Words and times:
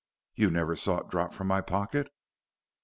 "You 0.33 0.49
never 0.49 0.75
saw 0.75 0.97
it 1.01 1.09
drop 1.09 1.31
from 1.31 1.45
my 1.45 1.61
pocket?" 1.61 2.11